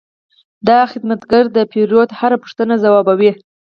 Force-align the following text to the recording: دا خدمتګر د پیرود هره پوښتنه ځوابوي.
دا 0.67 0.79
خدمتګر 0.91 1.43
د 1.55 1.57
پیرود 1.71 2.09
هره 2.19 2.37
پوښتنه 2.43 2.73
ځوابوي. 2.83 3.31